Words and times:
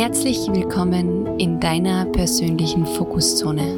Herzlich 0.00 0.38
willkommen 0.48 1.38
in 1.38 1.60
deiner 1.60 2.06
persönlichen 2.06 2.86
Fokuszone, 2.86 3.76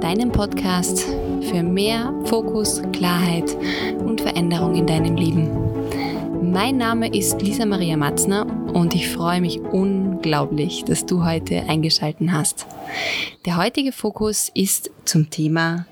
deinem 0.00 0.32
Podcast 0.32 1.04
für 1.40 1.62
mehr 1.62 2.12
Fokus, 2.24 2.82
Klarheit 2.92 3.56
und 4.00 4.22
Veränderung 4.22 4.74
in 4.74 4.88
deinem 4.88 5.14
Leben. 5.14 6.50
Mein 6.50 6.78
Name 6.78 7.16
ist 7.16 7.40
Lisa 7.40 7.64
Maria 7.64 7.96
Matzner 7.96 8.44
und 8.74 8.92
ich 8.96 9.08
freue 9.08 9.40
mich 9.40 9.60
unglaublich, 9.60 10.82
dass 10.82 11.06
du 11.06 11.24
heute 11.24 11.62
eingeschalten 11.68 12.32
hast. 12.32 12.66
Der 13.46 13.56
heutige 13.56 13.92
Fokus 13.92 14.50
ist 14.52 14.90
zum 15.04 15.30
Thema 15.30 15.86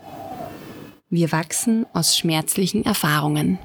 Wir 1.10 1.30
wachsen 1.30 1.86
aus 1.92 2.16
schmerzlichen 2.18 2.84
Erfahrungen. 2.84 3.60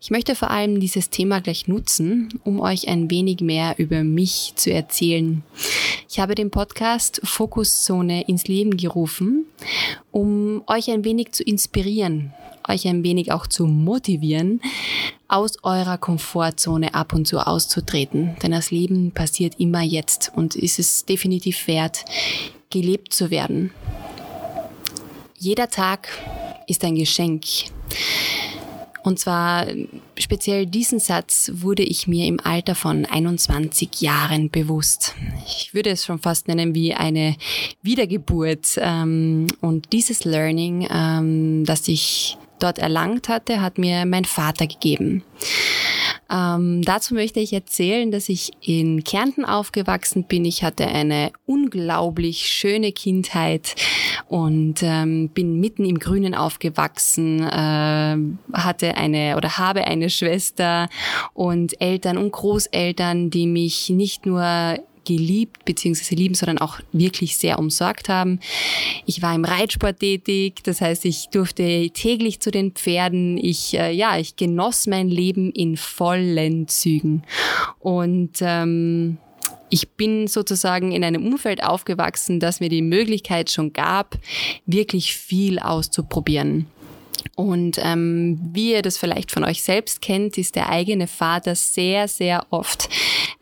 Ich 0.00 0.10
möchte 0.10 0.34
vor 0.34 0.50
allem 0.50 0.78
dieses 0.78 1.10
Thema 1.10 1.40
gleich 1.40 1.68
nutzen, 1.68 2.28
um 2.44 2.60
euch 2.60 2.88
ein 2.88 3.10
wenig 3.10 3.40
mehr 3.40 3.74
über 3.78 4.04
mich 4.04 4.52
zu 4.56 4.70
erzählen. 4.72 5.42
Ich 6.08 6.20
habe 6.20 6.34
den 6.34 6.50
Podcast 6.50 7.20
Fokuszone 7.24 8.22
ins 8.28 8.46
Leben 8.46 8.76
gerufen, 8.76 9.46
um 10.12 10.62
euch 10.66 10.90
ein 10.90 11.04
wenig 11.04 11.32
zu 11.32 11.42
inspirieren, 11.42 12.34
euch 12.68 12.86
ein 12.86 13.02
wenig 13.04 13.32
auch 13.32 13.46
zu 13.46 13.66
motivieren, 13.66 14.60
aus 15.28 15.64
eurer 15.64 15.98
Komfortzone 15.98 16.94
ab 16.94 17.12
und 17.12 17.26
zu 17.26 17.38
auszutreten. 17.38 18.36
Denn 18.42 18.52
das 18.52 18.70
Leben 18.70 19.12
passiert 19.12 19.54
immer 19.58 19.82
jetzt 19.82 20.30
und 20.34 20.56
ist 20.56 20.78
es 20.78 21.04
definitiv 21.06 21.66
wert, 21.66 22.04
gelebt 22.70 23.12
zu 23.12 23.30
werden. 23.30 23.72
Jeder 25.38 25.68
Tag 25.68 26.08
ist 26.66 26.84
ein 26.84 26.94
Geschenk. 26.94 27.44
Und 29.06 29.20
zwar 29.20 29.68
speziell 30.18 30.66
diesen 30.66 30.98
Satz 30.98 31.52
wurde 31.54 31.84
ich 31.84 32.08
mir 32.08 32.26
im 32.26 32.40
Alter 32.40 32.74
von 32.74 33.06
21 33.06 34.00
Jahren 34.00 34.50
bewusst. 34.50 35.14
Ich 35.46 35.72
würde 35.74 35.90
es 35.90 36.04
schon 36.04 36.18
fast 36.18 36.48
nennen 36.48 36.74
wie 36.74 36.92
eine 36.92 37.36
Wiedergeburt. 37.82 38.66
Ähm, 38.78 39.46
und 39.60 39.92
dieses 39.92 40.24
Learning, 40.24 40.88
ähm, 40.90 41.64
das 41.64 41.86
ich 41.86 42.36
dort 42.58 42.80
erlangt 42.80 43.28
hatte, 43.28 43.60
hat 43.60 43.78
mir 43.78 44.06
mein 44.06 44.24
Vater 44.24 44.66
gegeben. 44.66 45.22
Ähm, 46.30 46.82
dazu 46.82 47.14
möchte 47.14 47.40
ich 47.40 47.52
erzählen, 47.52 48.10
dass 48.10 48.28
ich 48.28 48.50
in 48.60 49.04
Kärnten 49.04 49.44
aufgewachsen 49.44 50.24
bin. 50.24 50.44
Ich 50.44 50.64
hatte 50.64 50.86
eine 50.86 51.30
unglaublich 51.46 52.46
schöne 52.46 52.92
Kindheit 52.92 53.76
und 54.28 54.82
ähm, 54.82 55.28
bin 55.28 55.60
mitten 55.60 55.84
im 55.84 55.98
Grünen 55.98 56.34
aufgewachsen, 56.34 57.42
äh, 57.42 58.16
hatte 58.52 58.96
eine 58.96 59.36
oder 59.36 59.58
habe 59.58 59.84
eine 59.84 60.10
Schwester 60.10 60.88
und 61.32 61.80
Eltern 61.80 62.18
und 62.18 62.32
Großeltern, 62.32 63.30
die 63.30 63.46
mich 63.46 63.90
nicht 63.90 64.26
nur 64.26 64.78
geliebt 65.06 65.64
bzw. 65.64 66.14
lieben, 66.14 66.34
sondern 66.34 66.58
auch 66.58 66.80
wirklich 66.92 67.38
sehr 67.38 67.58
umsorgt 67.58 68.10
haben. 68.10 68.40
Ich 69.06 69.22
war 69.22 69.34
im 69.34 69.44
Reitsport 69.44 70.00
tätig, 70.00 70.62
das 70.64 70.80
heißt, 70.82 71.04
ich 71.06 71.28
durfte 71.30 71.88
täglich 71.90 72.40
zu 72.40 72.50
den 72.50 72.72
Pferden. 72.72 73.38
Ich, 73.38 73.78
äh, 73.78 73.92
ja, 73.92 74.18
ich 74.18 74.36
genoss 74.36 74.86
mein 74.86 75.08
Leben 75.08 75.50
in 75.52 75.76
vollen 75.76 76.68
Zügen. 76.68 77.22
Und 77.78 78.34
ähm, 78.40 79.18
ich 79.70 79.90
bin 79.92 80.28
sozusagen 80.28 80.92
in 80.92 81.04
einem 81.04 81.26
Umfeld 81.26 81.62
aufgewachsen, 81.62 82.40
das 82.40 82.60
mir 82.60 82.68
die 82.68 82.82
Möglichkeit 82.82 83.50
schon 83.50 83.72
gab, 83.72 84.18
wirklich 84.66 85.14
viel 85.14 85.58
auszuprobieren. 85.58 86.66
Und 87.34 87.78
ähm, 87.82 88.38
wie 88.52 88.72
ihr 88.72 88.82
das 88.82 88.96
vielleicht 88.96 89.30
von 89.30 89.44
euch 89.44 89.62
selbst 89.62 90.00
kennt, 90.00 90.38
ist 90.38 90.54
der 90.56 90.70
eigene 90.70 91.06
Vater 91.06 91.54
sehr, 91.54 92.08
sehr 92.08 92.46
oft 92.50 92.88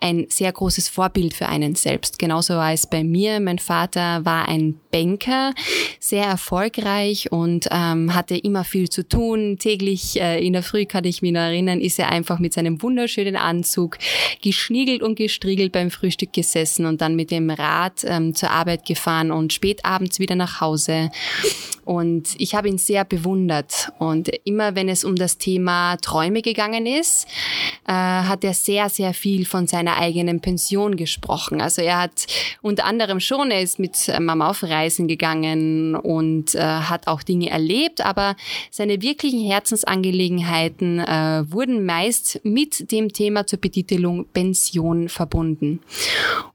ein 0.01 0.27
sehr 0.29 0.53
großes 0.53 0.89
Vorbild 0.89 1.35
für 1.35 1.49
einen 1.49 1.75
selbst. 1.75 2.19
Genauso 2.19 2.55
war 2.55 2.73
es 2.73 2.87
bei 2.87 3.05
mir. 3.05 3.41
Mein 3.41 3.59
Vater 3.59 4.25
war 4.25 4.49
ein 4.49 4.79
Banker, 4.91 5.55
sehr 5.99 6.25
erfolgreich 6.25 7.33
und 7.33 7.69
ähm, 7.71 8.15
hatte 8.15 8.37
immer 8.37 8.65
viel 8.65 8.89
zu 8.89 9.07
tun. 9.09 9.57
Täglich 9.59 10.21
äh, 10.21 10.45
in 10.45 10.53
der 10.53 10.63
Früh 10.63 10.85
kann 10.87 11.05
ich 11.05 11.23
mich 11.23 11.33
noch 11.33 11.41
erinnern, 11.41 11.81
ist 11.81 11.99
er 11.99 12.11
einfach 12.11 12.39
mit 12.39 12.53
seinem 12.53 12.83
wunderschönen 12.83 13.37
Anzug 13.37 13.99
geschniegelt 14.43 15.03
und 15.03 15.17
gestriegelt 15.17 15.73
beim 15.73 15.91
Frühstück 15.91 16.33
gesessen 16.33 16.87
und 16.87 17.01
dann 17.01 17.17
mit 17.17 17.31
dem 17.31 17.51
Rad 17.51 18.05
ähm, 18.05 18.35
zur 18.35 18.51
Arbeit 18.51 18.87
gefahren 18.87 19.31
und 19.31 19.53
spät 19.53 19.85
abends 19.85 20.19
wieder 20.19 20.35
nach 20.35 20.61
Hause. 20.61 21.11
Und 21.85 22.35
ich 22.39 22.55
habe 22.55 22.69
ihn 22.69 22.79
sehr 22.79 23.05
bewundert. 23.05 23.91
Und 23.99 24.31
immer 24.45 24.75
wenn 24.75 24.89
es 24.89 25.05
um 25.05 25.17
das 25.17 25.39
Thema 25.39 25.97
Träume 25.99 26.41
gegangen 26.41 26.87
ist, 26.87 27.27
äh, 27.87 27.93
hat 27.93 28.45
er 28.45 28.55
sehr, 28.55 28.89
sehr 28.89 29.13
viel 29.13 29.45
von 29.45 29.67
seiner 29.67 29.94
eigenen 29.97 30.41
Pension 30.41 30.97
gesprochen. 30.97 31.61
Also 31.61 31.83
er 31.83 32.01
hat 32.01 32.27
unter 32.63 32.85
anderem 32.85 33.21
schon, 33.21 33.51
er 33.51 33.63
ist 33.63 33.79
mit 33.79 34.13
Mama 34.21 34.51
auf 34.51 34.63
Reisen 34.63 35.09
gegangen 35.09 35.95
und 35.95 36.55
äh, 36.55 36.61
hat 36.61 37.07
auch 37.07 37.23
Dinge 37.23 37.51
erlebt, 37.51 38.05
aber 38.05 38.37
seine 38.71 39.03
wirklichen 39.03 39.45
Herzensangelegenheiten 39.45 41.01
äh, 41.01 41.45
wurden 41.51 41.85
meist 41.85 42.41
mit 42.45 42.91
dem 42.93 43.13
Thema 43.13 43.47
zur 43.47 43.61
Betitelung 43.61 44.27
Pension 44.33 45.09
verbunden. 45.09 45.81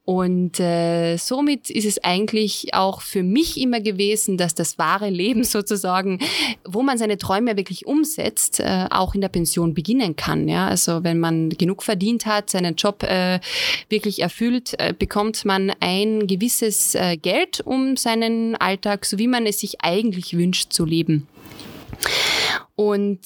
Und 0.09 0.59
äh, 0.59 1.18
somit 1.18 1.70
ist 1.70 1.86
es 1.86 2.03
eigentlich 2.03 2.74
auch 2.74 3.02
für 3.02 3.22
mich 3.22 3.62
immer 3.62 3.80
gewesen, 3.80 4.40
dass 4.40 4.56
das 4.56 4.80
wahre 4.80 5.12
Leben 5.12 5.44
sozusagen, 5.44 6.18
wo 6.66 6.81
man 6.81 6.97
seine 6.97 7.20
Träume 7.20 7.58
wirklich 7.58 7.86
umsetzt, 7.86 8.59
äh, 8.59 8.88
auch 8.90 9.14
in 9.14 9.22
der 9.22 9.30
Pension 9.30 9.75
beginnen 9.75 10.16
kann. 10.16 10.48
Ja? 10.48 10.68
Also 10.68 11.03
wenn 11.03 11.19
man 11.19 11.50
genug 11.50 11.84
verdient 11.84 12.25
hat, 12.25 12.50
seinen 12.50 12.74
Job 12.74 13.03
äh, 13.03 13.40
wirklich 13.90 14.24
erfüllt, 14.24 14.74
äh, 14.80 14.96
bekommt 14.98 15.46
man 15.46 15.72
ein 15.80 16.25
gewisses 16.25 16.96
äh, 16.96 17.16
Geld, 17.16 17.62
um 17.64 17.96
seinen 17.96 18.56
Alltag, 18.56 19.06
so 19.06 19.19
wie 19.19 19.28
man 19.28 19.46
es 19.46 19.59
sich 19.59 19.81
eigentlich 19.81 20.36
wünscht, 20.36 20.74
zu 20.74 20.86
leben. 20.86 21.28
Und 22.75 23.19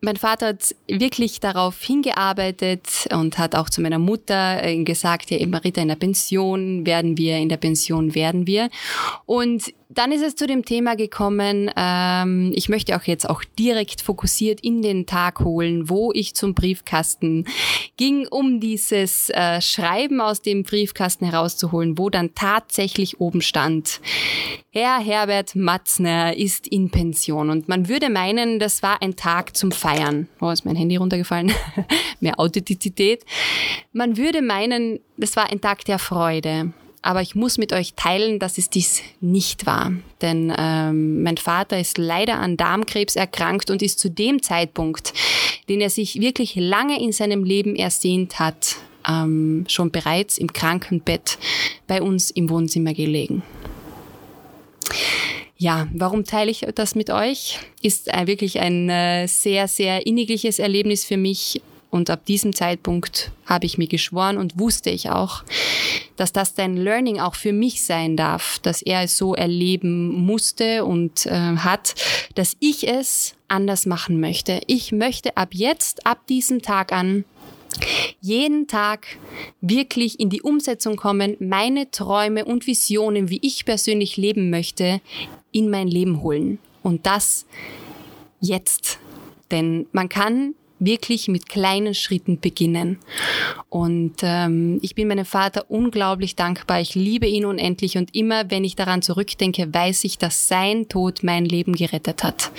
mein 0.00 0.16
Vater 0.16 0.48
hat 0.48 0.74
wirklich 0.88 1.40
darauf 1.40 1.80
hingearbeitet 1.82 3.08
und 3.12 3.38
hat 3.38 3.54
auch 3.54 3.68
zu 3.68 3.80
meiner 3.80 3.98
Mutter 3.98 4.62
äh, 4.62 4.82
gesagt, 4.82 5.30
ja, 5.30 5.38
Emerita 5.38 5.82
in 5.82 5.88
der 5.88 5.96
Pension 5.96 6.86
werden 6.86 7.18
wir, 7.18 7.36
in 7.36 7.48
der 7.48 7.58
Pension 7.58 8.14
werden 8.14 8.46
wir. 8.46 8.70
Und 9.26 9.74
dann 9.92 10.12
ist 10.12 10.22
es 10.22 10.36
zu 10.36 10.46
dem 10.46 10.64
Thema 10.64 10.94
gekommen, 10.94 11.70
ähm, 11.76 12.52
ich 12.54 12.68
möchte 12.68 12.96
auch 12.96 13.02
jetzt 13.02 13.28
auch 13.28 13.42
direkt 13.58 14.00
fokussiert 14.00 14.60
in 14.60 14.82
den 14.82 15.04
Tag 15.04 15.40
holen, 15.40 15.88
wo 15.88 16.12
ich 16.12 16.34
zum 16.34 16.54
Briefkasten 16.54 17.44
ging, 17.96 18.28
um 18.28 18.60
dieses 18.60 19.30
äh, 19.30 19.60
Schreiben 19.60 20.20
aus 20.20 20.42
dem 20.42 20.62
Briefkasten 20.62 21.24
herauszuholen, 21.24 21.98
wo 21.98 22.08
dann 22.08 22.34
tatsächlich 22.34 23.20
oben 23.20 23.42
stand, 23.42 24.00
Herr 24.72 25.00
Herbert 25.00 25.56
Matzner 25.56 26.36
ist 26.36 26.68
in 26.68 26.90
Pension. 26.90 27.50
Und 27.50 27.68
man 27.68 27.88
würde 27.88 28.08
meinen, 28.08 28.60
das 28.60 28.84
war 28.84 29.02
ein 29.02 29.16
Tag 29.16 29.56
zum 29.56 29.72
Feiern. 29.72 30.28
Oh, 30.40 30.50
ist 30.50 30.64
mein 30.64 30.76
Handy 30.76 30.94
runtergefallen. 30.94 31.52
Mehr 32.20 32.38
Authentizität. 32.38 33.24
Man 33.92 34.16
würde 34.16 34.40
meinen, 34.40 35.00
das 35.16 35.34
war 35.34 35.50
ein 35.50 35.60
Tag 35.60 35.84
der 35.86 35.98
Freude. 35.98 36.72
Aber 37.02 37.22
ich 37.22 37.34
muss 37.34 37.56
mit 37.56 37.72
euch 37.72 37.94
teilen, 37.94 38.38
dass 38.38 38.58
es 38.58 38.68
dies 38.68 39.02
nicht 39.20 39.64
war. 39.64 39.92
Denn 40.20 40.52
ähm, 40.56 41.22
mein 41.22 41.38
Vater 41.38 41.78
ist 41.80 41.96
leider 41.96 42.38
an 42.38 42.56
Darmkrebs 42.56 43.16
erkrankt 43.16 43.70
und 43.70 43.80
ist 43.80 43.98
zu 43.98 44.10
dem 44.10 44.42
Zeitpunkt, 44.42 45.14
den 45.68 45.80
er 45.80 45.90
sich 45.90 46.20
wirklich 46.20 46.56
lange 46.56 47.00
in 47.00 47.12
seinem 47.12 47.44
Leben 47.44 47.74
ersehnt 47.74 48.38
hat, 48.38 48.76
ähm, 49.08 49.64
schon 49.68 49.90
bereits 49.90 50.36
im 50.36 50.52
Krankenbett 50.52 51.38
bei 51.86 52.02
uns 52.02 52.30
im 52.30 52.50
Wohnzimmer 52.50 52.92
gelegen. 52.92 53.42
Ja, 55.56 55.88
warum 55.92 56.24
teile 56.24 56.50
ich 56.50 56.66
das 56.74 56.94
mit 56.94 57.10
euch? 57.10 57.58
Ist 57.82 58.08
äh, 58.08 58.26
wirklich 58.26 58.60
ein 58.60 58.88
äh, 58.88 59.26
sehr, 59.26 59.68
sehr 59.68 60.06
innigliches 60.06 60.58
Erlebnis 60.58 61.04
für 61.04 61.18
mich. 61.18 61.60
Und 61.90 62.08
ab 62.08 62.24
diesem 62.24 62.54
Zeitpunkt 62.54 63.32
habe 63.46 63.66
ich 63.66 63.76
mir 63.76 63.88
geschworen 63.88 64.38
und 64.38 64.58
wusste 64.58 64.90
ich 64.90 65.10
auch, 65.10 65.42
dass 66.16 66.32
das 66.32 66.54
dein 66.54 66.76
Learning 66.76 67.18
auch 67.18 67.34
für 67.34 67.52
mich 67.52 67.84
sein 67.84 68.16
darf, 68.16 68.60
dass 68.60 68.80
er 68.80 69.02
es 69.02 69.16
so 69.16 69.34
erleben 69.34 70.24
musste 70.24 70.84
und 70.84 71.26
äh, 71.26 71.30
hat, 71.32 71.94
dass 72.36 72.56
ich 72.60 72.86
es 72.86 73.34
anders 73.48 73.86
machen 73.86 74.20
möchte. 74.20 74.60
Ich 74.66 74.92
möchte 74.92 75.36
ab 75.36 75.48
jetzt, 75.52 76.06
ab 76.06 76.26
diesem 76.28 76.62
Tag 76.62 76.92
an, 76.92 77.24
jeden 78.20 78.66
Tag 78.66 79.06
wirklich 79.60 80.20
in 80.20 80.30
die 80.30 80.42
Umsetzung 80.42 80.96
kommen, 80.96 81.36
meine 81.40 81.90
Träume 81.90 82.44
und 82.44 82.66
Visionen, 82.66 83.30
wie 83.30 83.40
ich 83.42 83.64
persönlich 83.64 84.16
leben 84.16 84.50
möchte, 84.50 85.00
in 85.52 85.70
mein 85.70 85.88
Leben 85.88 86.22
holen. 86.22 86.58
Und 86.82 87.06
das 87.06 87.46
jetzt. 88.40 88.98
Denn 89.50 89.86
man 89.92 90.08
kann 90.08 90.54
wirklich 90.80 91.28
mit 91.28 91.48
kleinen 91.48 91.94
Schritten 91.94 92.40
beginnen. 92.40 92.98
Und 93.68 94.16
ähm, 94.22 94.78
ich 94.82 94.94
bin 94.94 95.08
meinem 95.08 95.24
Vater 95.24 95.70
unglaublich 95.70 96.34
dankbar. 96.34 96.80
Ich 96.80 96.94
liebe 96.94 97.26
ihn 97.26 97.44
unendlich 97.44 97.96
und 97.96 98.14
immer, 98.14 98.50
wenn 98.50 98.64
ich 98.64 98.74
daran 98.74 99.02
zurückdenke, 99.02 99.72
weiß 99.72 100.04
ich, 100.04 100.18
dass 100.18 100.48
sein 100.48 100.88
Tod 100.88 101.22
mein 101.22 101.44
Leben 101.44 101.74
gerettet 101.74 102.24
hat. 102.24 102.50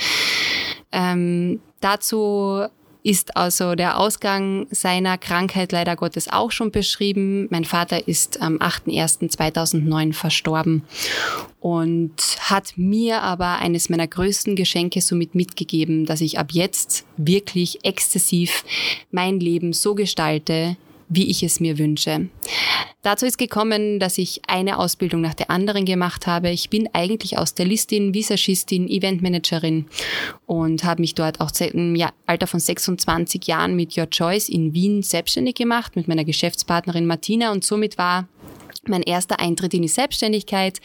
Ähm, 0.91 1.59
dazu 1.79 2.65
ist 3.03 3.35
also 3.35 3.75
der 3.75 3.97
Ausgang 3.97 4.67
seiner 4.69 5.17
Krankheit 5.17 5.71
leider 5.71 5.95
Gottes 5.95 6.27
auch 6.27 6.51
schon 6.51 6.71
beschrieben. 6.71 7.47
Mein 7.49 7.65
Vater 7.65 8.07
ist 8.07 8.41
am 8.41 8.57
8.1.2009 8.57 10.13
verstorben 10.13 10.83
und 11.59 12.13
hat 12.39 12.73
mir 12.75 13.21
aber 13.21 13.57
eines 13.57 13.89
meiner 13.89 14.07
größten 14.07 14.55
Geschenke 14.55 15.01
somit 15.01 15.35
mitgegeben, 15.35 16.05
dass 16.05 16.21
ich 16.21 16.37
ab 16.37 16.51
jetzt 16.51 17.05
wirklich 17.17 17.83
exzessiv 17.83 18.63
mein 19.11 19.39
Leben 19.39 19.73
so 19.73 19.95
gestalte, 19.95 20.77
wie 21.11 21.29
ich 21.29 21.43
es 21.43 21.59
mir 21.59 21.77
wünsche. 21.77 22.29
Dazu 23.01 23.25
ist 23.25 23.37
gekommen, 23.37 23.99
dass 23.99 24.17
ich 24.17 24.41
eine 24.47 24.79
Ausbildung 24.79 25.19
nach 25.19 25.33
der 25.33 25.51
anderen 25.51 25.85
gemacht 25.85 26.25
habe. 26.25 26.51
Ich 26.51 26.69
bin 26.69 26.87
eigentlich 26.93 27.37
aus 27.37 27.53
der 27.53 27.65
Listin, 27.65 28.13
Visagistin, 28.13 28.87
Eventmanagerin 28.87 29.87
und 30.45 30.85
habe 30.85 31.01
mich 31.01 31.13
dort 31.13 31.41
auch 31.41 31.51
im 31.59 32.01
Alter 32.27 32.47
von 32.47 32.59
26 32.61 33.45
Jahren 33.45 33.75
mit 33.75 33.97
Your 33.97 34.09
Choice 34.09 34.47
in 34.47 34.73
Wien 34.73 35.03
selbstständig 35.03 35.55
gemacht, 35.55 35.97
mit 35.97 36.07
meiner 36.07 36.23
Geschäftspartnerin 36.23 37.05
Martina 37.05 37.51
und 37.51 37.65
somit 37.65 37.97
war 37.97 38.29
mein 38.87 39.03
erster 39.03 39.39
Eintritt 39.39 39.73
in 39.73 39.81
die 39.81 39.87
Selbstständigkeit, 39.87 40.79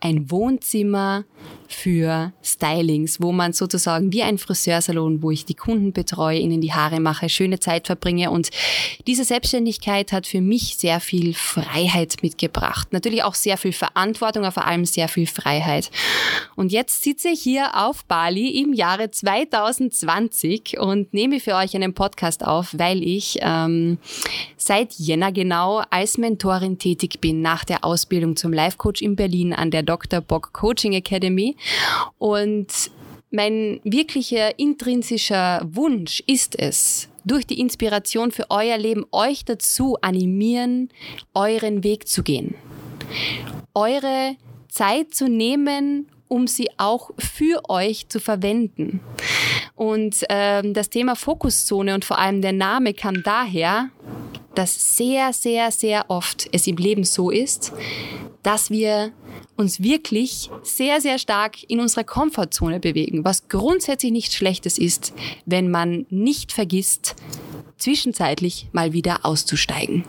ein 0.00 0.30
Wohnzimmer 0.30 1.24
für 1.68 2.32
Stylings, 2.42 3.20
wo 3.20 3.32
man 3.32 3.52
sozusagen 3.52 4.12
wie 4.12 4.22
ein 4.22 4.38
Friseursalon, 4.38 5.22
wo 5.22 5.30
ich 5.30 5.44
die 5.44 5.54
Kunden 5.54 5.92
betreue, 5.92 6.38
ihnen 6.38 6.60
die 6.60 6.72
Haare 6.72 7.00
mache, 7.00 7.28
schöne 7.28 7.60
Zeit 7.60 7.86
verbringe. 7.86 8.30
Und 8.30 8.50
diese 9.06 9.24
Selbstständigkeit 9.24 10.12
hat 10.12 10.26
für 10.26 10.40
mich 10.40 10.76
sehr 10.76 11.00
viel 11.00 11.34
Freiheit 11.34 12.22
mitgebracht. 12.22 12.92
Natürlich 12.92 13.22
auch 13.22 13.34
sehr 13.34 13.58
viel 13.58 13.72
Verantwortung, 13.72 14.44
aber 14.44 14.52
vor 14.52 14.66
allem 14.66 14.84
sehr 14.84 15.08
viel 15.08 15.26
Freiheit. 15.26 15.90
Und 16.56 16.72
jetzt 16.72 17.02
sitze 17.02 17.28
ich 17.28 17.42
hier 17.42 17.70
auf 17.74 18.04
Bali 18.04 18.60
im 18.62 18.72
Jahre 18.72 19.10
2020 19.10 20.78
und 20.78 21.12
nehme 21.12 21.40
für 21.40 21.54
euch 21.54 21.74
einen 21.74 21.94
Podcast 21.94 22.44
auf, 22.44 22.74
weil 22.78 23.02
ich 23.02 23.38
ähm, 23.40 23.98
seit 24.56 24.94
Jänner 24.94 25.32
genau 25.32 25.82
als 25.90 26.18
Mentorin 26.18 26.78
tätig 26.78 27.20
bin 27.20 27.42
nach 27.42 27.64
der 27.64 27.84
Ausbildung 27.84 28.36
zum 28.36 28.52
Life 28.52 28.78
Coach 28.78 29.02
in 29.02 29.16
Berlin 29.16 29.52
an 29.52 29.70
der 29.70 29.82
Dr. 29.82 30.20
Bock 30.20 30.52
Coaching 30.52 30.92
Academy 30.92 31.33
und 32.18 32.66
mein 33.30 33.80
wirklicher 33.82 34.58
intrinsischer 34.58 35.62
Wunsch 35.64 36.22
ist 36.26 36.58
es, 36.58 37.08
durch 37.24 37.46
die 37.46 37.58
Inspiration 37.58 38.30
für 38.30 38.50
euer 38.50 38.78
Leben 38.78 39.04
euch 39.10 39.44
dazu 39.44 39.96
animieren, 40.00 40.88
euren 41.34 41.82
Weg 41.82 42.06
zu 42.06 42.22
gehen. 42.22 42.54
Eure 43.74 44.36
Zeit 44.68 45.14
zu 45.14 45.28
nehmen, 45.28 46.08
um 46.28 46.46
sie 46.46 46.68
auch 46.76 47.10
für 47.18 47.68
euch 47.68 48.08
zu 48.08 48.20
verwenden. 48.20 49.00
Und 49.74 50.24
ähm, 50.28 50.74
das 50.74 50.90
Thema 50.90 51.16
Fokuszone 51.16 51.94
und 51.94 52.04
vor 52.04 52.18
allem 52.18 52.40
der 52.40 52.52
Name 52.52 52.94
kam 52.94 53.22
daher, 53.22 53.90
dass 54.54 54.96
sehr, 54.96 55.32
sehr, 55.32 55.70
sehr 55.72 56.04
oft 56.08 56.48
es 56.52 56.66
im 56.66 56.76
Leben 56.76 57.04
so 57.04 57.30
ist, 57.30 57.72
dass 58.44 58.70
wir 58.70 59.12
uns 59.56 59.82
wirklich 59.82 60.50
sehr, 60.62 61.00
sehr 61.00 61.18
stark 61.18 61.64
in 61.68 61.80
unserer 61.80 62.04
Komfortzone 62.04 62.78
bewegen, 62.78 63.24
was 63.24 63.48
grundsätzlich 63.48 64.12
nichts 64.12 64.36
Schlechtes 64.36 64.78
ist, 64.78 65.12
wenn 65.46 65.70
man 65.70 66.06
nicht 66.10 66.52
vergisst, 66.52 67.16
zwischenzeitlich 67.78 68.68
mal 68.72 68.92
wieder 68.92 69.24
auszusteigen. 69.24 70.04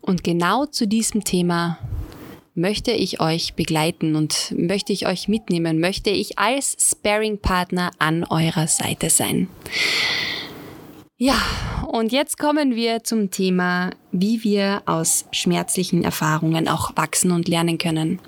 Und 0.00 0.24
genau 0.24 0.66
zu 0.66 0.88
diesem 0.88 1.22
Thema 1.22 1.78
möchte 2.54 2.92
ich 2.92 3.20
euch 3.20 3.54
begleiten 3.54 4.16
und 4.16 4.54
möchte 4.56 4.92
ich 4.92 5.06
euch 5.06 5.28
mitnehmen, 5.28 5.78
möchte 5.78 6.10
ich 6.10 6.38
als 6.38 6.76
Sparing-Partner 6.78 7.92
an 7.98 8.24
eurer 8.24 8.66
Seite 8.66 9.10
sein. 9.10 9.48
Ja, 11.16 11.40
und 11.92 12.10
jetzt 12.10 12.38
kommen 12.38 12.74
wir 12.74 13.04
zum 13.04 13.30
Thema, 13.30 13.90
wie 14.12 14.42
wir 14.42 14.82
aus 14.86 15.26
schmerzlichen 15.30 16.04
Erfahrungen 16.04 16.66
auch 16.66 16.96
wachsen 16.96 17.32
und 17.32 17.48
lernen 17.48 17.76
können. 17.76 18.18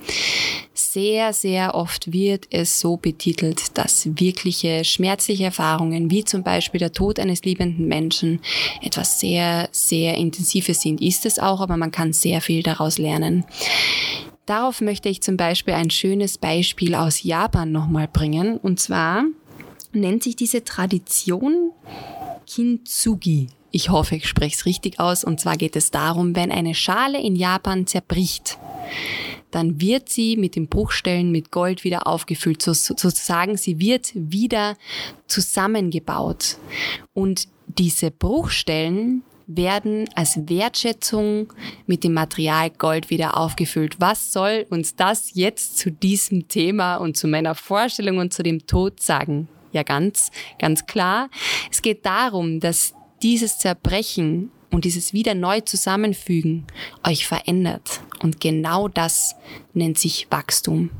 Sehr, 0.75 1.33
sehr 1.33 1.75
oft 1.75 2.13
wird 2.13 2.47
es 2.51 2.79
so 2.79 2.99
betitelt, 2.99 3.79
dass 3.79 4.07
wirkliche 4.19 4.85
schmerzliche 4.85 5.45
Erfahrungen, 5.45 6.11
wie 6.11 6.25
zum 6.25 6.43
Beispiel 6.43 6.79
der 6.79 6.93
Tod 6.93 7.19
eines 7.19 7.43
liebenden 7.43 7.89
Menschen, 7.89 8.41
etwas 8.83 9.19
sehr, 9.19 9.71
sehr 9.73 10.19
Intensives 10.19 10.83
sind. 10.83 11.01
Ist 11.01 11.25
es 11.25 11.39
auch, 11.39 11.63
aber 11.63 11.79
man 11.79 11.91
kann 11.91 12.13
sehr 12.13 12.43
viel 12.43 12.63
daraus 12.63 12.99
lernen. 12.99 13.47
Darauf 14.45 14.83
möchte 14.83 15.09
ich 15.09 15.23
zum 15.23 15.39
Beispiel 15.39 15.73
ein 15.73 15.89
schönes 15.89 16.37
Beispiel 16.37 16.95
aus 16.95 17.23
Japan 17.23 17.73
nochmal 17.73 18.09
bringen. 18.09 18.59
Und 18.59 18.79
zwar 18.79 19.25
nennt 19.95 20.23
sich 20.23 20.37
diese 20.37 20.65
Tradition 20.65 21.71
Kintsugi. 22.47 23.49
Ich 23.75 23.91
hoffe, 23.91 24.15
ich 24.15 24.29
spreche 24.29 24.55
es 24.55 24.67
richtig 24.67 25.01
aus. 25.01 25.25
Und 25.25 25.41
zwar 25.41 25.57
geht 25.57 25.75
es 25.75 25.91
darum, 25.91 26.37
wenn 26.37 26.53
eine 26.53 26.77
Schale 26.77 27.21
in 27.21 27.35
Japan 27.35 27.89
zerbricht, 27.89 28.57
dann 29.51 29.81
wird 29.81 30.09
sie 30.09 30.37
mit 30.37 30.55
den 30.55 30.69
Bruchstellen 30.69 31.33
mit 31.33 31.51
Gold 31.51 31.83
wieder 31.83 32.07
aufgefüllt. 32.07 32.63
So, 32.63 32.73
sozusagen, 32.73 33.57
sie 33.57 33.81
wird 33.81 34.13
wieder 34.15 34.77
zusammengebaut. 35.27 36.59
Und 37.15 37.49
diese 37.67 38.13
Bruchstellen 38.13 39.25
werden 39.49 40.09
als 40.15 40.39
Wertschätzung 40.49 41.53
mit 41.89 42.05
dem 42.05 42.13
Material 42.13 42.71
Gold 42.71 43.11
wieder 43.11 43.37
aufgefüllt. 43.37 43.97
Was 43.99 44.33
soll 44.33 44.67
uns 44.71 44.95
das 44.95 45.33
jetzt 45.35 45.79
zu 45.79 45.91
diesem 45.91 46.47
Thema 46.47 46.99
und 46.99 47.17
zu 47.17 47.27
meiner 47.27 47.57
Vorstellung 47.57 48.19
und 48.19 48.33
zu 48.33 48.45
dem 48.45 48.69
Tod 48.69 49.03
sagen? 49.03 49.49
ja 49.73 49.83
ganz, 49.83 50.31
ganz 50.61 50.87
klar. 50.87 51.29
Es 51.69 51.83
geht 51.83 52.07
darum, 52.07 52.61
dass 52.61 52.95
dieses 53.25 53.59
Zerbrechen 53.59 54.51
und 54.71 54.85
dieses 54.85 55.15
wieder 55.15 55.35
neu 55.35 55.61
zusammenfügen 55.63 56.67
euch 57.07 57.27
verändert. 57.27 58.01
Und 58.23 58.39
genau 58.39 58.89
das 58.89 59.35
nennt 59.73 59.99
sich 59.99 60.27
Wachstum. 60.31 60.91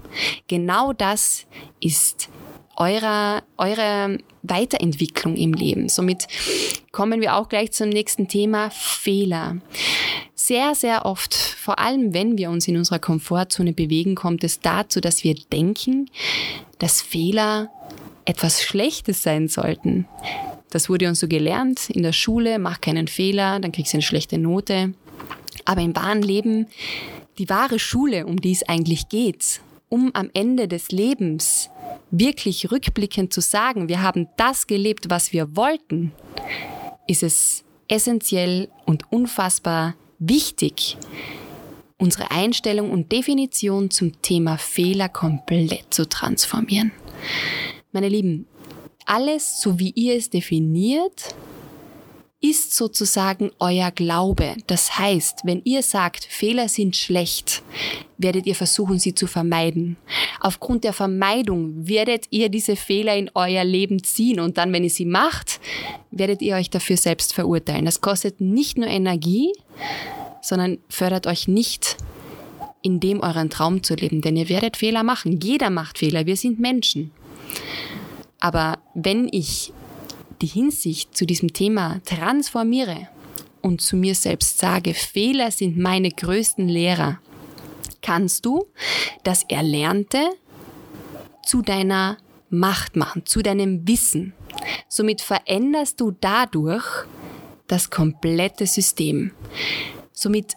Genau 0.49 0.95
das 0.95 1.47
ist 1.81 2.31
eurer, 2.77 3.43
eure 3.59 4.19
Weiterentwicklung 4.43 5.37
im 5.37 5.53
Leben. 5.53 5.89
Somit 5.89 6.27
kommen 6.93 7.21
wir 7.21 7.37
auch 7.37 7.49
gleich 7.49 7.73
zum 7.73 7.91
nächsten 7.91 8.27
Thema, 8.27 8.71
Fehler. 8.71 9.59
Sehr, 10.35 10.75
sehr 10.75 11.05
oft, 11.05 11.35
vor 11.35 11.79
allem 11.79 12.15
wenn 12.15 12.39
wir 12.39 12.51
uns 12.51 12.67
in 12.67 12.77
unserer 12.77 12.99
Komfortzone 12.99 13.75
bewegen, 13.75 14.15
kommt 14.15 14.45
es 14.45 14.61
dazu, 14.61 15.01
dass 15.01 15.25
wir 15.25 15.35
denken, 15.35 16.11
dass 16.79 17.03
Fehler 17.03 17.71
etwas 18.25 18.63
Schlechtes 18.63 19.23
sein 19.23 19.49
sollten. 19.49 20.07
Das 20.75 20.89
wurde 20.89 21.07
uns 21.07 21.21
so 21.21 21.29
gelernt 21.29 21.89
in 21.89 22.03
der 22.03 22.13
Schule, 22.13 22.59
mach 22.59 22.81
keinen 22.81 23.07
Fehler, 23.07 23.61
dann 23.61 23.71
kriegst 23.71 23.93
du 23.93 23.99
eine 23.99 24.03
schlechte 24.03 24.39
Note. 24.39 24.93
Aber 25.65 25.83
im 25.83 25.95
wahren 25.95 26.21
Leben, 26.21 26.67
die 27.39 27.49
wahre 27.49 27.79
Schule, 27.79 28.27
um 28.27 28.41
die 28.41 28.51
es 28.51 28.69
eigentlich 28.69 29.09
geht, 29.09 29.61
um 29.89 30.11
am 30.15 30.31
Ende 30.35 30.67
des 30.67 30.91
Lebens 30.91 31.71
wirklich 32.11 32.73
rückblickend 32.73 33.33
zu 33.33 33.41
sagen, 33.41 33.89
wir 33.89 34.03
haben 34.03 34.27
das 34.37 34.67
gelebt, 34.67 35.11
was 35.11 35.33
wir 35.33 35.55
wollten, 35.55 36.11
ist 37.07 37.23
es 37.23 37.63
essentiell 37.87 38.69
und 38.85 39.13
unfassbar 39.13 39.95
wichtig, 40.19 40.97
unsere 41.99 42.33
Einstellung 42.33 42.91
und 42.91 43.13
Definition 43.13 43.93
zum 43.93 44.21
Thema 44.23 44.59
Fehler 44.59 45.09
komplett 45.09 45.95
zu 45.95 46.09
transformieren. 46.09 46.91
Meine 47.93 48.09
Lieben, 48.09 48.49
alles, 49.07 49.61
so 49.61 49.79
wie 49.79 49.91
ihr 49.91 50.17
es 50.17 50.31
definiert, 50.31 51.35
ist 52.45 52.75
sozusagen 52.75 53.51
euer 53.59 53.91
Glaube. 53.91 54.55
Das 54.67 54.99
heißt, 54.99 55.41
wenn 55.45 55.63
ihr 55.65 55.83
sagt, 55.83 56.25
Fehler 56.25 56.69
sind 56.69 56.95
schlecht, 56.95 57.63
werdet 58.19 58.45
ihr 58.45 58.55
versuchen, 58.55 58.99
sie 58.99 59.15
zu 59.15 59.27
vermeiden. 59.27 59.97
Aufgrund 60.41 60.85
der 60.85 60.93
Vermeidung 60.93 61.89
werdet 61.89 62.27
ihr 62.29 62.51
diese 62.51 62.77
Fehler 62.77 63.17
in 63.17 63.31
euer 63.35 63.65
Leben 63.65 64.05
ziehen 64.05 64.41
und 64.41 64.59
dann, 64.59 64.75
wenn 64.75 64.85
ihr 64.85 64.91
sie 64.91 65.07
macht, 65.07 65.59
werdet 66.11 66.43
ihr 66.43 66.57
euch 66.57 66.69
dafür 66.69 66.99
selbst 66.99 67.33
verurteilen. 67.33 67.87
Das 67.87 68.03
kostet 68.03 68.43
nicht 68.43 68.77
nur 68.77 68.89
Energie, 68.89 69.51
sondern 70.43 70.79
fördert 70.91 71.27
euch 71.27 71.49
nicht 71.49 71.97
in 72.83 73.01
dem 73.01 73.21
euren 73.21 73.49
Traum 73.49 73.83
zu 73.83 73.95
leben, 73.95 74.21
denn 74.21 74.37
ihr 74.37 74.51
werdet 74.51 74.77
Fehler 74.77 75.03
machen. 75.03 75.41
Jeder 75.41 75.71
macht 75.71 75.97
Fehler. 75.97 76.27
Wir 76.27 76.37
sind 76.37 76.61
Menschen. 76.61 77.11
Aber 78.45 78.79
wenn 78.93 79.27
ich 79.33 79.73
die 80.43 80.47
Hinsicht 80.47 81.17
zu 81.17 81.25
diesem 81.25 81.55
Thema 81.55 82.03
transformiere 82.05 83.09
und 83.63 83.81
zu 83.81 83.97
mir 83.97 84.15
selbst 84.15 84.59
sage, 84.59 84.93
Fehler 84.93 85.51
sind 85.51 85.79
meine 85.79 86.11
größten 86.11 86.69
Lehrer, 86.69 87.21
kannst 88.03 88.45
du 88.45 88.67
das 89.23 89.45
Erlernte 89.45 90.19
zu 91.43 91.63
deiner 91.63 92.19
Macht 92.51 92.97
machen, 92.97 93.25
zu 93.25 93.41
deinem 93.41 93.89
Wissen. 93.89 94.35
Somit 94.89 95.23
veränderst 95.23 96.03
du 96.03 96.11
dadurch 96.11 96.85
das 97.67 97.89
komplette 97.89 98.67
System. 98.67 99.31
Somit 100.13 100.53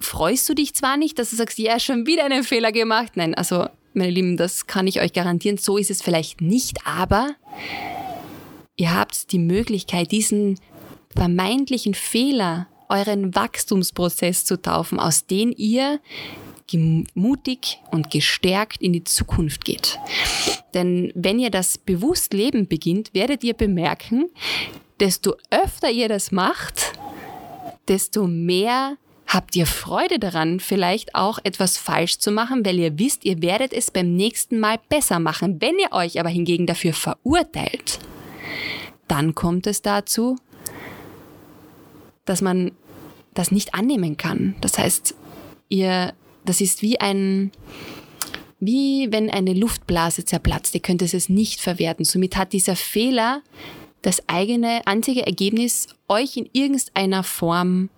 freust 0.00 0.48
du 0.48 0.54
dich 0.54 0.74
zwar 0.74 0.96
nicht, 0.96 1.16
dass 1.16 1.30
du 1.30 1.36
sagst, 1.36 1.58
ja, 1.60 1.78
schon 1.78 2.08
wieder 2.08 2.24
einen 2.24 2.42
Fehler 2.42 2.72
gemacht. 2.72 3.12
Nein, 3.14 3.36
also 3.36 3.68
meine 3.94 4.10
Lieben, 4.10 4.36
das 4.36 4.66
kann 4.66 4.86
ich 4.86 5.00
euch 5.00 5.12
garantieren. 5.12 5.58
So 5.58 5.76
ist 5.76 5.90
es 5.90 6.02
vielleicht 6.02 6.40
nicht, 6.40 6.86
aber 6.86 7.34
ihr 8.76 8.94
habt 8.94 9.32
die 9.32 9.38
Möglichkeit, 9.38 10.12
diesen 10.12 10.58
vermeintlichen 11.14 11.94
Fehler, 11.94 12.68
euren 12.88 13.34
Wachstumsprozess 13.34 14.44
zu 14.44 14.60
taufen, 14.60 14.98
aus 14.98 15.26
dem 15.26 15.52
ihr 15.56 16.00
mutig 17.14 17.80
und 17.90 18.10
gestärkt 18.10 18.80
in 18.80 18.92
die 18.92 19.02
Zukunft 19.02 19.64
geht. 19.64 19.98
Denn 20.72 21.12
wenn 21.16 21.40
ihr 21.40 21.50
das 21.50 21.78
bewusst 21.78 22.32
Leben 22.32 22.68
beginnt, 22.68 23.12
werdet 23.12 23.42
ihr 23.42 23.54
bemerken, 23.54 24.30
desto 25.00 25.34
öfter 25.50 25.90
ihr 25.90 26.08
das 26.08 26.30
macht, 26.30 26.92
desto 27.88 28.28
mehr 28.28 28.96
habt 29.32 29.54
ihr 29.54 29.66
Freude 29.66 30.18
daran, 30.18 30.58
vielleicht 30.58 31.14
auch 31.14 31.38
etwas 31.44 31.78
falsch 31.78 32.18
zu 32.18 32.32
machen, 32.32 32.66
weil 32.66 32.78
ihr 32.78 32.98
wisst, 32.98 33.24
ihr 33.24 33.40
werdet 33.42 33.72
es 33.72 33.92
beim 33.92 34.16
nächsten 34.16 34.58
Mal 34.58 34.80
besser 34.88 35.20
machen. 35.20 35.60
Wenn 35.60 35.78
ihr 35.78 35.92
euch 35.92 36.18
aber 36.18 36.28
hingegen 36.28 36.66
dafür 36.66 36.92
verurteilt, 36.92 38.00
dann 39.06 39.36
kommt 39.36 39.68
es 39.68 39.82
dazu, 39.82 40.36
dass 42.24 42.42
man 42.42 42.72
das 43.32 43.52
nicht 43.52 43.74
annehmen 43.74 44.16
kann. 44.16 44.56
Das 44.60 44.78
heißt, 44.78 45.14
ihr 45.68 46.12
das 46.44 46.60
ist 46.60 46.82
wie 46.82 47.00
ein, 47.00 47.52
wie 48.58 49.08
wenn 49.12 49.30
eine 49.30 49.54
Luftblase 49.54 50.24
zerplatzt. 50.24 50.74
Ihr 50.74 50.80
könnt 50.80 51.02
es 51.02 51.28
nicht 51.28 51.60
verwerten. 51.60 52.04
Somit 52.04 52.36
hat 52.36 52.52
dieser 52.52 52.76
Fehler 52.76 53.42
das 54.02 54.28
eigene 54.28 54.86
einzige 54.86 55.26
Ergebnis, 55.26 55.88
euch 56.08 56.36
in 56.36 56.48
irgendeiner 56.52 57.22
Form 57.22 57.90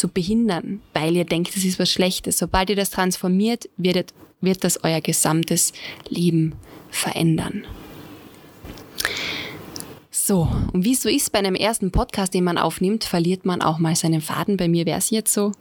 zu 0.00 0.08
behindern, 0.08 0.80
weil 0.94 1.14
ihr 1.14 1.26
denkt, 1.26 1.54
es 1.54 1.64
ist 1.64 1.78
was 1.78 1.90
Schlechtes. 1.90 2.38
Sobald 2.38 2.70
ihr 2.70 2.76
das 2.76 2.90
transformiert, 2.90 3.68
wird, 3.76 4.14
wird 4.40 4.64
das 4.64 4.82
euer 4.82 5.02
gesamtes 5.02 5.74
Leben 6.08 6.54
verändern. 6.90 7.64
So, 10.10 10.48
und 10.72 10.84
wie 10.84 10.94
es 10.94 11.02
so 11.02 11.10
ist 11.10 11.32
bei 11.32 11.38
einem 11.38 11.54
ersten 11.54 11.90
Podcast, 11.90 12.32
den 12.32 12.44
man 12.44 12.56
aufnimmt, 12.56 13.04
verliert 13.04 13.44
man 13.44 13.60
auch 13.60 13.78
mal 13.78 13.94
seinen 13.94 14.22
Faden. 14.22 14.56
Bei 14.56 14.68
mir 14.68 14.86
wäre 14.86 14.98
es 14.98 15.10
jetzt 15.10 15.34
so. 15.34 15.52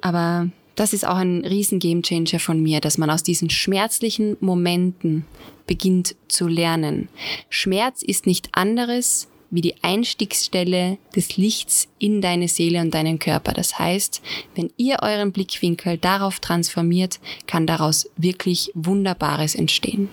Aber 0.00 0.48
das 0.74 0.92
ist 0.92 1.06
auch 1.06 1.16
ein 1.16 1.44
riesen 1.44 1.78
Gamechanger 1.78 2.40
von 2.40 2.60
mir, 2.60 2.80
dass 2.80 2.98
man 2.98 3.10
aus 3.10 3.22
diesen 3.22 3.48
schmerzlichen 3.48 4.36
Momenten 4.40 5.24
beginnt 5.68 6.16
zu 6.26 6.48
lernen. 6.48 7.08
Schmerz 7.48 8.02
ist 8.02 8.26
nicht 8.26 8.48
anderes 8.52 9.28
wie 9.50 9.60
die 9.60 9.74
Einstiegsstelle 9.82 10.98
des 11.14 11.36
Lichts 11.36 11.88
in 11.98 12.20
deine 12.20 12.48
Seele 12.48 12.80
und 12.80 12.94
deinen 12.94 13.18
Körper. 13.18 13.52
Das 13.52 13.78
heißt, 13.78 14.22
wenn 14.54 14.70
ihr 14.76 14.98
euren 15.02 15.32
Blickwinkel 15.32 15.98
darauf 15.98 16.40
transformiert, 16.40 17.20
kann 17.46 17.66
daraus 17.66 18.08
wirklich 18.16 18.70
Wunderbares 18.74 19.54
entstehen. 19.54 20.08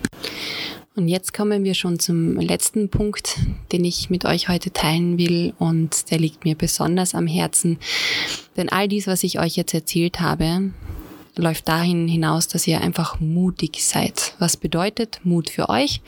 Und 0.96 1.10
jetzt 1.10 1.32
kommen 1.32 1.64
wir 1.64 1.76
schon 1.76 2.00
zum 2.00 2.38
letzten 2.40 2.90
Punkt, 2.90 3.38
den 3.72 3.86
ich 3.86 4.10
mit 4.10 4.26
euch 4.26 4.50
heute 4.50 4.74
teilen 4.74 5.20
will 5.20 5.54
und 5.60 6.10
der 6.10 6.18
liegt 6.18 6.44
mir 6.44 6.56
besonders 6.56 7.14
am 7.14 7.28
Herzen. 7.28 7.78
Denn 8.56 8.70
all 8.70 8.88
dies, 8.88 9.06
was 9.06 9.24
ich 9.24 9.40
euch 9.40 9.56
jetzt 9.56 9.76
erzählt 9.76 10.20
habe, 10.20 10.72
läuft 11.38 11.68
dahin 11.68 12.08
hinaus, 12.08 12.48
dass 12.48 12.68
ihr 12.68 12.82
einfach 12.82 13.20
mutig 13.20 13.86
seid. 13.86 14.34
Was 14.40 14.58
bedeutet 14.58 15.20
Mut 15.24 15.50
für 15.50 15.70
euch? 15.70 16.02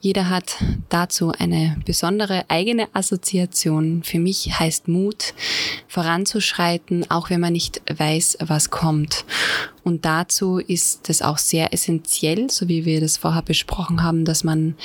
Jeder 0.00 0.28
hat 0.28 0.56
dazu 0.88 1.32
eine 1.38 1.76
besondere 1.84 2.44
eigene 2.48 2.88
Assoziation. 2.94 4.02
Für 4.02 4.18
mich 4.18 4.58
heißt 4.58 4.88
Mut, 4.88 5.34
voranzuschreiten, 5.88 7.10
auch 7.10 7.30
wenn 7.30 7.40
man 7.40 7.52
nicht 7.52 7.82
weiß, 7.94 8.38
was 8.40 8.70
kommt. 8.70 9.24
Und 9.84 10.04
dazu 10.04 10.58
ist 10.58 11.08
es 11.08 11.22
auch 11.22 11.38
sehr 11.38 11.72
essentiell, 11.72 12.50
so 12.50 12.68
wie 12.68 12.84
wir 12.84 13.00
das 13.00 13.16
vorher 13.16 13.42
besprochen 13.42 14.02
haben, 14.02 14.24
dass 14.24 14.44
man 14.44 14.76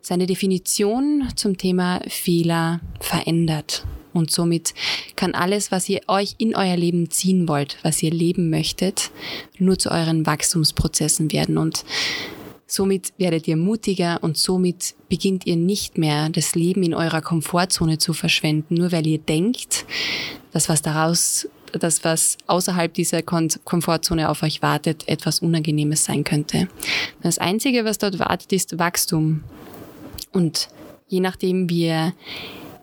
seine 0.00 0.26
Definition 0.26 1.28
zum 1.36 1.56
Thema 1.56 2.00
Fehler 2.08 2.80
verändert. 3.00 3.84
Und 4.12 4.30
somit 4.30 4.74
kann 5.16 5.34
alles, 5.34 5.70
was 5.70 5.88
ihr 5.88 6.00
euch 6.08 6.34
in 6.38 6.54
euer 6.54 6.76
Leben 6.76 7.10
ziehen 7.10 7.48
wollt, 7.48 7.78
was 7.82 8.02
ihr 8.02 8.10
leben 8.10 8.50
möchtet, 8.50 9.10
nur 9.58 9.78
zu 9.78 9.90
euren 9.90 10.26
Wachstumsprozessen 10.26 11.32
werden. 11.32 11.58
Und 11.58 11.84
somit 12.66 13.12
werdet 13.18 13.46
ihr 13.48 13.56
mutiger 13.56 14.18
und 14.22 14.36
somit 14.36 14.94
beginnt 15.08 15.46
ihr 15.46 15.56
nicht 15.56 15.98
mehr 15.98 16.28
das 16.30 16.54
Leben 16.54 16.82
in 16.82 16.94
eurer 16.94 17.20
Komfortzone 17.20 17.98
zu 17.98 18.12
verschwenden, 18.12 18.74
nur 18.74 18.92
weil 18.92 19.06
ihr 19.06 19.18
denkt, 19.18 19.84
dass 20.52 20.68
was 20.68 20.82
daraus 20.82 21.48
das, 21.78 22.04
was 22.04 22.36
außerhalb 22.46 22.92
dieser 22.92 23.22
Komfortzone 23.22 24.28
auf 24.28 24.42
euch 24.42 24.62
wartet, 24.62 25.08
etwas 25.08 25.40
Unangenehmes 25.40 26.04
sein 26.04 26.24
könnte. 26.24 26.68
Das 27.22 27.38
Einzige, 27.38 27.84
was 27.84 27.98
dort 27.98 28.18
wartet, 28.18 28.52
ist 28.52 28.78
Wachstum. 28.78 29.42
Und 30.32 30.68
je 31.08 31.20
nachdem, 31.20 31.68
wie 31.70 31.86
ihr 31.86 32.14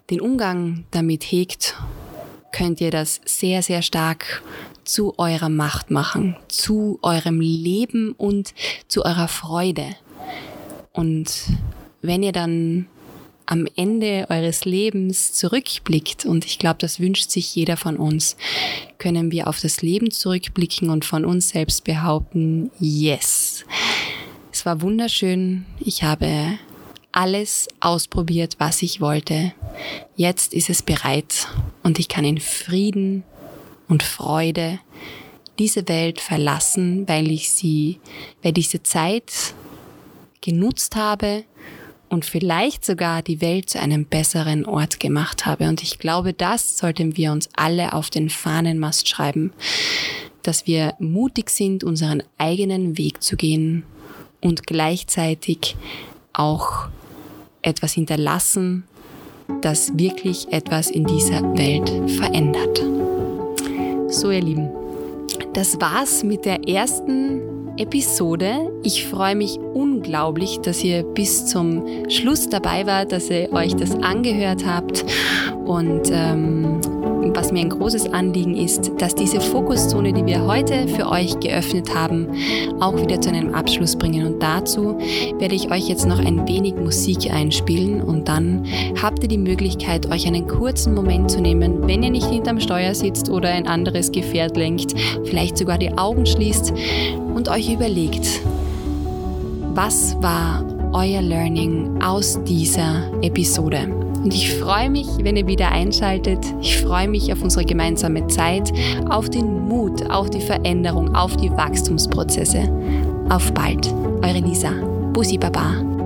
den 0.10 0.22
Umgang 0.22 0.86
damit 0.92 1.24
hegt, 1.24 1.76
könnt 2.52 2.82
ihr 2.82 2.92
das 2.92 3.22
sehr, 3.26 3.62
sehr 3.62 3.82
stark 3.82 4.44
zu 4.84 5.14
eurer 5.18 5.50
Macht 5.50 5.92
machen, 5.92 6.36
zu 6.48 7.00
eurem 7.02 7.42
Leben 7.42 8.14
und 8.14 8.54
zu 8.88 9.06
eurer 9.06 9.28
Freude. 9.28 9.96
Und 10.94 11.32
wenn 12.02 12.24
ihr 12.24 12.32
dann 12.32 12.88
am 13.46 13.68
Ende 13.76 14.28
eures 14.30 14.66
Lebens 14.66 15.34
zurückblickt, 15.34 16.26
und 16.26 16.46
ich 16.46 16.60
glaube, 16.60 16.78
das 16.80 17.00
wünscht 17.00 17.30
sich 17.30 17.56
jeder 17.56 17.78
von 17.78 17.98
uns, 17.98 18.36
können 18.98 19.32
wir 19.32 19.48
auf 19.48 19.60
das 19.60 19.82
Leben 19.82 20.12
zurückblicken 20.12 20.90
und 20.90 21.06
von 21.06 21.26
uns 21.26 21.50
selbst 21.50 21.84
behaupten, 21.84 22.72
yes. 22.80 23.66
Es 24.52 24.66
war 24.66 24.82
wunderschön. 24.82 25.66
Ich 25.80 26.04
habe 26.04 26.60
alles 27.12 27.68
ausprobiert, 27.80 28.56
was 28.60 28.82
ich 28.82 29.02
wollte. 29.02 29.54
Jetzt 30.16 30.54
ist 30.54 30.70
es 30.70 30.82
bereit 30.82 31.48
und 31.84 32.00
ich 32.00 32.08
kann 32.08 32.26
in 32.26 32.40
Frieden 32.40 33.24
und 33.88 34.04
Freude 34.04 34.80
diese 35.58 35.88
Welt 35.88 36.22
verlassen, 36.22 37.08
weil 37.08 37.30
ich 37.32 37.52
sie, 37.52 38.00
weil 38.42 38.54
diese 38.54 38.82
Zeit 38.84 39.54
genutzt 40.42 40.96
habe 40.96 41.44
und 42.10 42.26
vielleicht 42.26 42.86
sogar 42.86 43.22
die 43.22 43.42
Welt 43.42 43.70
zu 43.70 43.80
einem 43.80 44.06
besseren 44.06 44.66
Ort 44.66 45.00
gemacht 45.00 45.46
habe. 45.46 45.68
Und 45.68 45.84
ich 45.84 46.00
glaube, 46.00 46.34
das 46.34 46.78
sollten 46.78 47.18
wir 47.18 47.32
uns 47.32 47.50
alle 47.56 47.94
auf 47.94 48.10
den 48.10 48.30
Fahnenmast 48.30 49.08
schreiben, 49.08 49.54
dass 50.44 50.66
wir 50.66 50.96
mutig 51.00 51.50
sind, 51.50 51.84
unseren 51.84 52.24
eigenen 52.38 52.98
Weg 52.98 53.22
zu 53.22 53.36
gehen 53.36 53.84
und 54.42 54.66
gleichzeitig 54.66 55.76
auch 56.34 56.88
etwas 57.62 57.94
hinterlassen, 57.94 58.84
das 59.62 59.98
wirklich 59.98 60.52
etwas 60.52 60.90
in 60.90 61.06
dieser 61.06 61.42
Welt 61.58 61.90
verändert. 62.18 62.84
So, 64.08 64.32
ihr 64.32 64.42
Lieben, 64.42 64.70
das 65.54 65.80
war's 65.80 66.24
mit 66.24 66.46
der 66.46 66.68
ersten 66.68 67.42
Episode. 67.78 68.72
Ich 68.84 69.06
freue 69.06 69.36
mich 69.36 69.58
unglaublich, 69.58 70.60
dass 70.62 70.84
ihr 70.84 71.04
bis 71.04 71.46
zum 71.46 72.10
Schluss 72.10 72.50
dabei 72.50 72.86
wart, 72.86 73.12
dass 73.12 73.30
ihr 73.30 73.52
euch 73.54 73.76
das 73.76 73.96
angehört 73.96 74.66
habt 74.66 75.06
und 75.66 76.10
ähm, 76.12 76.80
was 77.36 77.52
mir 77.52 77.62
ein 77.62 77.70
großes 77.70 78.14
Anliegen 78.14 78.56
ist, 78.56 78.92
dass 78.98 79.16
diese 79.16 79.42
Fokuszone, 79.42 80.14
die 80.14 80.26
wir 80.26 80.46
heute 80.46 80.88
für 80.88 81.10
euch 81.10 81.40
geöffnet 81.40 81.94
haben, 81.94 82.28
auch 82.80 82.96
wieder 82.96 83.22
zu 83.22 83.30
einem 83.30 83.54
Abschluss 83.54 83.96
bringen. 83.96 84.26
Und 84.26 84.42
dazu 84.42 84.98
werde 85.38 85.56
ich 85.56 85.72
euch 85.72 85.88
jetzt 85.88 86.08
noch 86.08 86.20
ein 86.20 86.48
wenig 86.48 86.76
Musik 86.76 87.32
einspielen 87.32 88.02
und 88.02 88.28
dann 88.28 88.66
habt 89.02 89.24
ihr 89.24 89.30
die 89.30 89.38
Möglichkeit, 89.38 90.12
euch 90.12 90.28
einen 90.28 90.48
kurzen 90.48 90.94
Moment 90.94 91.32
zu 91.32 91.42
nehmen, 91.42 91.88
wenn 91.88 92.04
ihr 92.04 92.12
nicht 92.12 92.28
hinterm 92.28 92.60
Steuer 92.60 92.96
sitzt 92.96 93.30
oder 93.30 93.50
ein 93.50 93.68
anderes 93.68 94.12
Gefährt 94.12 94.58
lenkt, 94.58 94.94
vielleicht 95.26 95.58
sogar 95.58 95.78
die 95.78 95.98
Augen 95.98 96.26
schließt 96.26 96.74
und 97.34 97.50
euch 97.50 97.72
überlegt, 97.72 98.42
was 99.74 100.16
war 100.22 100.66
euer 100.94 101.22
Learning 101.22 102.02
aus 102.02 102.40
dieser 102.44 103.12
Episode? 103.22 104.09
Und 104.24 104.34
ich 104.34 104.54
freue 104.56 104.90
mich, 104.90 105.08
wenn 105.22 105.38
ihr 105.38 105.48
wieder 105.48 105.72
einschaltet. 105.72 106.40
Ich 106.62 106.78
freue 106.78 107.08
mich 107.08 107.32
auf 107.32 107.42
unsere 107.42 107.66
gemeinsame 107.66 108.28
Zeit, 108.28 108.72
auf 109.10 109.30
den 109.30 109.68
Mut, 109.68 110.10
auf 110.10 110.30
die 110.30 110.42
Veränderung, 110.42 111.16
auf 111.16 111.38
die 111.38 111.52
Wachstumsprozesse. 111.52 112.70
Auf 113.30 113.54
bald, 113.54 113.88
eure 114.22 114.40
Lisa. 114.40 114.72
Bussi 115.14 115.38
Baba. 115.38 115.99